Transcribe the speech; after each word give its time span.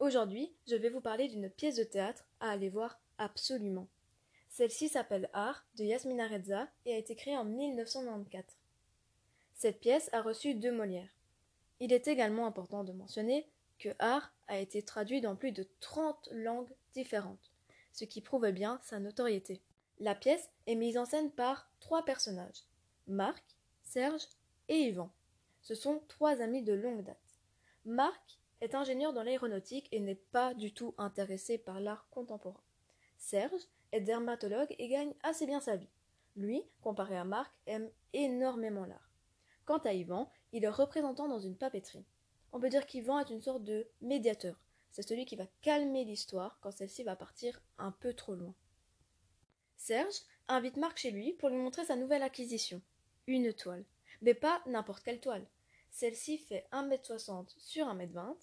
Aujourd'hui, 0.00 0.52
je 0.68 0.76
vais 0.76 0.90
vous 0.90 1.00
parler 1.00 1.26
d'une 1.26 1.50
pièce 1.50 1.74
de 1.74 1.82
théâtre 1.82 2.24
à 2.38 2.50
aller 2.50 2.68
voir 2.68 3.00
absolument. 3.18 3.88
Celle-ci 4.48 4.88
s'appelle 4.88 5.28
Art 5.32 5.66
de 5.74 5.82
Yasmina 5.82 6.28
Reza 6.28 6.68
et 6.86 6.94
a 6.94 6.98
été 6.98 7.16
créée 7.16 7.36
en 7.36 7.44
1994. 7.44 8.44
Cette 9.54 9.80
pièce 9.80 10.08
a 10.12 10.22
reçu 10.22 10.54
deux 10.54 10.70
Molières. 10.70 11.16
Il 11.80 11.92
est 11.92 12.06
également 12.06 12.46
important 12.46 12.84
de 12.84 12.92
mentionner 12.92 13.48
que 13.80 13.88
Art 13.98 14.32
a 14.46 14.58
été 14.60 14.82
traduit 14.82 15.20
dans 15.20 15.34
plus 15.34 15.50
de 15.50 15.66
30 15.80 16.28
langues 16.30 16.72
différentes, 16.92 17.50
ce 17.92 18.04
qui 18.04 18.20
prouve 18.20 18.48
bien 18.52 18.78
sa 18.84 19.00
notoriété. 19.00 19.60
La 19.98 20.14
pièce 20.14 20.48
est 20.68 20.76
mise 20.76 20.96
en 20.96 21.06
scène 21.06 21.32
par 21.32 21.72
trois 21.80 22.04
personnages 22.04 22.62
Marc, 23.08 23.44
Serge 23.82 24.28
et 24.68 24.76
Yvan. 24.76 25.10
Ce 25.62 25.74
sont 25.74 26.02
trois 26.06 26.40
amis 26.40 26.62
de 26.62 26.72
longue 26.72 27.02
date. 27.02 27.40
Marc 27.84 28.38
est 28.60 28.74
ingénieur 28.74 29.12
dans 29.12 29.22
l'aéronautique 29.22 29.88
et 29.92 30.00
n'est 30.00 30.14
pas 30.14 30.54
du 30.54 30.72
tout 30.72 30.94
intéressé 30.98 31.58
par 31.58 31.80
l'art 31.80 32.06
contemporain. 32.10 32.62
Serge 33.16 33.62
est 33.92 34.00
dermatologue 34.00 34.74
et 34.78 34.88
gagne 34.88 35.14
assez 35.22 35.46
bien 35.46 35.60
sa 35.60 35.76
vie. 35.76 35.88
Lui, 36.36 36.62
comparé 36.82 37.16
à 37.16 37.24
Marc, 37.24 37.52
aime 37.66 37.90
énormément 38.12 38.84
l'art. 38.84 39.10
Quant 39.64 39.78
à 39.78 39.92
Yvan, 39.92 40.30
il 40.52 40.64
est 40.64 40.68
représentant 40.68 41.28
dans 41.28 41.40
une 41.40 41.56
papeterie. 41.56 42.06
On 42.52 42.60
peut 42.60 42.70
dire 42.70 42.86
qu'Yvan 42.86 43.18
est 43.20 43.30
une 43.30 43.42
sorte 43.42 43.64
de 43.64 43.86
médiateur. 44.00 44.56
C'est 44.92 45.06
celui 45.06 45.26
qui 45.26 45.36
va 45.36 45.46
calmer 45.62 46.04
l'histoire 46.04 46.58
quand 46.60 46.70
celle-ci 46.70 47.02
va 47.02 47.16
partir 47.16 47.60
un 47.76 47.90
peu 47.90 48.14
trop 48.14 48.34
loin. 48.34 48.54
Serge 49.76 50.22
invite 50.48 50.76
Marc 50.76 50.98
chez 50.98 51.10
lui 51.10 51.32
pour 51.34 51.50
lui 51.50 51.58
montrer 51.58 51.84
sa 51.84 51.96
nouvelle 51.96 52.22
acquisition, 52.22 52.80
une 53.26 53.52
toile. 53.52 53.84
Mais 54.22 54.34
pas 54.34 54.62
n'importe 54.66 55.04
quelle 55.04 55.20
toile. 55.20 55.46
Celle-ci 55.90 56.38
fait 56.38 56.66
1m60 56.72 57.54
sur 57.58 57.86
1m20. 57.86 58.36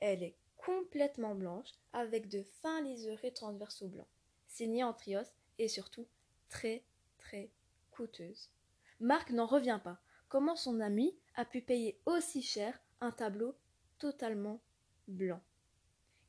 Elle 0.00 0.22
est 0.22 0.36
complètement 0.56 1.34
blanche 1.34 1.70
avec 1.92 2.28
de 2.28 2.42
fins 2.62 2.82
liserés 2.82 3.32
transversaux 3.32 3.88
blancs, 3.88 4.08
signée 4.46 4.84
en 4.84 4.92
trios 4.92 5.20
et 5.58 5.68
surtout 5.68 6.06
très 6.48 6.84
très 7.18 7.50
coûteuse. 7.90 8.50
Marc 8.98 9.30
n'en 9.30 9.46
revient 9.46 9.80
pas. 9.82 10.00
Comment 10.28 10.56
son 10.56 10.80
ami 10.80 11.16
a 11.34 11.44
pu 11.44 11.60
payer 11.60 12.00
aussi 12.06 12.42
cher 12.42 12.80
un 13.00 13.10
tableau 13.10 13.54
totalement 13.98 14.60
blanc? 15.08 15.40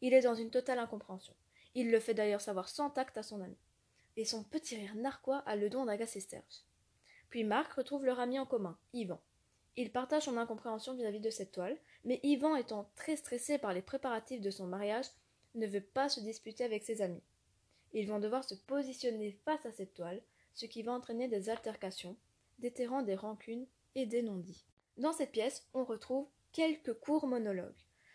Il 0.00 0.14
est 0.14 0.22
dans 0.22 0.34
une 0.34 0.50
totale 0.50 0.78
incompréhension. 0.78 1.34
Il 1.74 1.90
le 1.90 2.00
fait 2.00 2.14
d'ailleurs 2.14 2.40
savoir 2.40 2.68
sans 2.68 2.90
tact 2.90 3.18
à 3.18 3.22
son 3.22 3.40
ami. 3.40 3.56
Et 4.16 4.24
son 4.24 4.42
petit 4.42 4.76
rire 4.76 4.94
narquois 4.96 5.38
a 5.46 5.56
le 5.56 5.70
don 5.70 5.84
d'agacer 5.84 6.20
Serge. 6.20 6.64
Puis 7.28 7.44
Marc 7.44 7.72
retrouve 7.74 8.04
leur 8.04 8.18
ami 8.18 8.38
en 8.38 8.46
commun, 8.46 8.78
Yvan. 8.92 9.20
Il 9.76 9.92
partage 9.92 10.24
son 10.24 10.36
incompréhension 10.36 10.94
vis-à-vis 10.94 11.20
de 11.20 11.30
cette 11.30 11.52
toile, 11.52 11.78
mais 12.04 12.20
Yvan, 12.22 12.56
étant 12.56 12.90
très 12.96 13.16
stressé 13.16 13.58
par 13.58 13.72
les 13.72 13.82
préparatifs 13.82 14.40
de 14.40 14.50
son 14.50 14.66
mariage, 14.66 15.06
ne 15.54 15.66
veut 15.66 15.80
pas 15.80 16.08
se 16.08 16.20
disputer 16.20 16.64
avec 16.64 16.82
ses 16.82 17.02
amis. 17.02 17.22
Ils 17.92 18.08
vont 18.08 18.18
devoir 18.18 18.44
se 18.44 18.54
positionner 18.54 19.32
face 19.44 19.64
à 19.66 19.72
cette 19.72 19.94
toile, 19.94 20.20
ce 20.54 20.66
qui 20.66 20.82
va 20.82 20.92
entraîner 20.92 21.28
des 21.28 21.48
altercations, 21.48 22.16
déterrant 22.58 23.02
des 23.02 23.14
rancunes 23.14 23.66
et 23.94 24.06
des 24.06 24.22
non-dits. 24.22 24.64
Dans 24.96 25.12
cette 25.12 25.32
pièce, 25.32 25.66
on 25.74 25.84
retrouve 25.84 26.28
quelques 26.52 26.94
courts 26.94 27.26
monologues. 27.26 27.72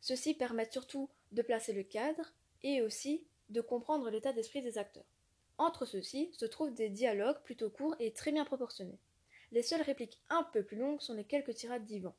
Ceux-ci 0.00 0.34
permettent 0.34 0.72
surtout 0.72 1.08
de 1.32 1.42
placer 1.42 1.72
le 1.72 1.82
cadre 1.82 2.32
et 2.62 2.82
aussi 2.82 3.26
de 3.48 3.60
comprendre 3.60 4.10
l'état 4.10 4.32
d'esprit 4.32 4.62
des 4.62 4.78
acteurs. 4.78 5.06
Entre 5.58 5.84
ceux-ci 5.84 6.30
se 6.32 6.44
trouvent 6.44 6.74
des 6.74 6.90
dialogues 6.90 7.42
plutôt 7.42 7.70
courts 7.70 7.96
et 7.98 8.12
très 8.12 8.30
bien 8.30 8.44
proportionnés. 8.44 8.98
Les 9.52 9.62
seules 9.62 9.82
répliques 9.82 10.20
un 10.28 10.42
peu 10.42 10.64
plus 10.64 10.76
longues 10.76 11.00
sont 11.00 11.14
les 11.14 11.24
quelques 11.24 11.54
tirades 11.54 11.84
d'Ivan. 11.84 12.14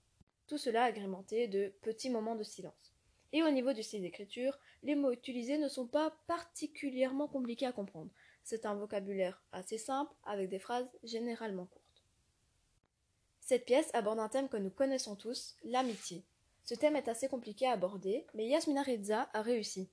Tout 0.48 0.58
cela 0.58 0.86
agrémenté 0.86 1.48
de 1.48 1.74
petits 1.82 2.10
moments 2.10 2.36
de 2.36 2.44
silence. 2.44 2.94
Et 3.34 3.44
au 3.44 3.50
niveau 3.50 3.74
du 3.74 3.84
style 3.84 4.02
d'écriture, 4.02 4.58
les 4.84 4.96
mots 4.96 5.12
utilisés 5.12 5.58
ne 5.58 5.68
sont 5.68 5.88
pas 5.88 6.18
particulièrement 6.28 7.28
compliqués 7.28 7.66
à 7.66 7.74
comprendre. 7.74 8.10
C'est 8.44 8.66
un 8.66 8.76
vocabulaire 8.76 9.44
assez 9.52 9.78
simple 9.78 10.14
avec 10.24 10.50
des 10.50 10.60
phrases 10.60 10.90
généralement 11.04 11.66
courtes. 11.66 12.04
Cette 13.42 13.66
pièce 13.66 13.90
aborde 13.94 14.20
un 14.20 14.30
thème 14.30 14.50
que 14.50 14.58
nous 14.58 14.70
connaissons 14.70 15.16
tous, 15.16 15.58
l'amitié. 15.64 16.24
Ce 16.64 16.76
thème 16.76 16.96
est 16.96 17.10
assez 17.10 17.28
compliqué 17.28 17.68
à 17.68 17.74
aborder, 17.74 18.26
mais 18.34 18.48
Yasmina 18.48 18.84
Reza 18.84 19.30
a 19.34 19.42
réussi. 19.42 19.90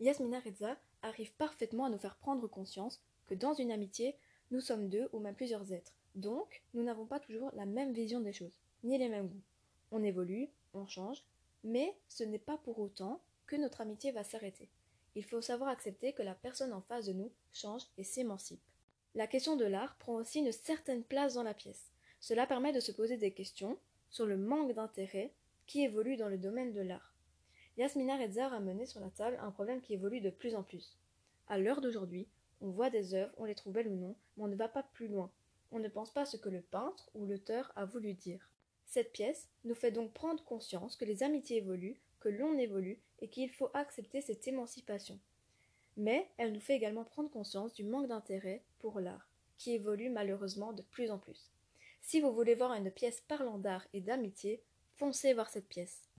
Yasmina 0.00 0.40
Reza 0.40 0.76
arrive 1.02 1.32
parfaitement 1.34 1.84
à 1.84 1.90
nous 1.90 1.98
faire 1.98 2.16
prendre 2.16 2.48
conscience 2.48 3.02
que 3.26 3.34
dans 3.34 3.54
une 3.54 3.72
amitié, 3.72 4.16
nous 4.50 4.60
sommes 4.60 4.88
deux 4.88 5.08
ou 5.12 5.18
même 5.18 5.34
plusieurs 5.34 5.72
êtres. 5.72 5.94
Donc, 6.14 6.62
nous 6.74 6.82
n'avons 6.82 7.06
pas 7.06 7.20
toujours 7.20 7.50
la 7.54 7.66
même 7.66 7.92
vision 7.92 8.20
des 8.20 8.32
choses, 8.32 8.58
ni 8.82 8.98
les 8.98 9.08
mêmes 9.08 9.28
goûts. 9.28 9.42
On 9.90 10.02
évolue, 10.02 10.48
on 10.72 10.86
change, 10.86 11.24
mais 11.64 11.96
ce 12.08 12.24
n'est 12.24 12.38
pas 12.38 12.58
pour 12.58 12.78
autant 12.78 13.20
que 13.46 13.56
notre 13.56 13.80
amitié 13.80 14.12
va 14.12 14.24
s'arrêter. 14.24 14.68
Il 15.16 15.24
faut 15.24 15.40
savoir 15.40 15.70
accepter 15.70 16.12
que 16.12 16.22
la 16.22 16.34
personne 16.34 16.72
en 16.72 16.80
face 16.80 17.06
de 17.06 17.12
nous 17.12 17.30
change 17.52 17.82
et 17.98 18.04
s'émancipe. 18.04 18.62
La 19.14 19.26
question 19.26 19.56
de 19.56 19.64
l'art 19.64 19.96
prend 19.98 20.14
aussi 20.14 20.40
une 20.40 20.52
certaine 20.52 21.04
place 21.04 21.34
dans 21.34 21.42
la 21.42 21.54
pièce. 21.54 21.92
Cela 22.20 22.46
permet 22.46 22.72
de 22.72 22.80
se 22.80 22.90
poser 22.90 23.16
des 23.16 23.32
questions 23.32 23.78
sur 24.10 24.26
le 24.26 24.36
manque 24.36 24.72
d'intérêt 24.72 25.32
qui 25.66 25.82
évolue 25.82 26.16
dans 26.16 26.28
le 26.28 26.38
domaine 26.38 26.72
de 26.72 26.80
l'art. 26.80 27.14
Yasmina 27.76 28.16
Reza 28.16 28.46
a 28.48 28.60
mené 28.60 28.86
sur 28.86 29.00
la 29.00 29.10
table 29.10 29.38
un 29.40 29.50
problème 29.50 29.80
qui 29.80 29.94
évolue 29.94 30.20
de 30.20 30.30
plus 30.30 30.54
en 30.54 30.62
plus. 30.62 30.96
À 31.48 31.58
l'heure 31.58 31.80
d'aujourd'hui, 31.80 32.28
on 32.60 32.70
voit 32.70 32.90
des 32.90 33.14
œuvres, 33.14 33.32
on 33.36 33.44
les 33.44 33.54
trouve 33.54 33.72
belles 33.72 33.88
ou 33.88 33.96
non, 33.96 34.16
mais 34.36 34.44
on 34.44 34.48
ne 34.48 34.56
va 34.56 34.68
pas 34.68 34.82
plus 34.82 35.08
loin. 35.08 35.30
On 35.74 35.80
ne 35.80 35.88
pense 35.88 36.12
pas 36.12 36.24
ce 36.24 36.36
que 36.36 36.48
le 36.48 36.62
peintre 36.62 37.10
ou 37.14 37.26
l'auteur 37.26 37.72
a 37.74 37.84
voulu 37.84 38.14
dire. 38.14 38.48
Cette 38.86 39.10
pièce 39.10 39.48
nous 39.64 39.74
fait 39.74 39.90
donc 39.90 40.12
prendre 40.12 40.44
conscience 40.44 40.94
que 40.94 41.04
les 41.04 41.24
amitiés 41.24 41.56
évoluent, 41.56 42.00
que 42.20 42.28
l'on 42.28 42.56
évolue 42.56 43.00
et 43.20 43.26
qu'il 43.26 43.50
faut 43.50 43.70
accepter 43.74 44.20
cette 44.20 44.46
émancipation. 44.46 45.18
Mais 45.96 46.30
elle 46.36 46.52
nous 46.52 46.60
fait 46.60 46.76
également 46.76 47.02
prendre 47.02 47.28
conscience 47.28 47.74
du 47.74 47.82
manque 47.82 48.06
d'intérêt 48.06 48.62
pour 48.78 49.00
l'art, 49.00 49.28
qui 49.58 49.72
évolue 49.72 50.10
malheureusement 50.10 50.72
de 50.72 50.82
plus 50.82 51.10
en 51.10 51.18
plus. 51.18 51.50
Si 52.02 52.20
vous 52.20 52.32
voulez 52.32 52.54
voir 52.54 52.72
une 52.74 52.92
pièce 52.92 53.20
parlant 53.22 53.58
d'art 53.58 53.84
et 53.92 54.00
d'amitié, 54.00 54.62
foncez 54.94 55.34
voir 55.34 55.50
cette 55.50 55.68
pièce. 55.68 56.08